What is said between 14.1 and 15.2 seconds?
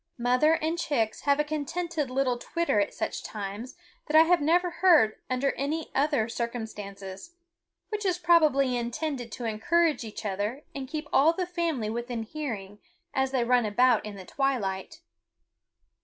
the twilight.